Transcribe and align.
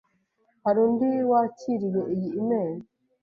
Hari 0.63 0.79
undi 0.85 1.09
wakiriye 1.31 2.01
iyi 2.15 2.29
imeri? 2.39 2.81